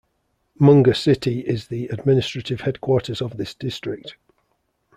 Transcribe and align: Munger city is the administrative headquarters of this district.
Munger 0.57 0.95
city 0.95 1.41
is 1.41 1.67
the 1.67 1.85
administrative 1.89 2.61
headquarters 2.61 3.21
of 3.21 3.37
this 3.37 3.53
district. 3.53 4.15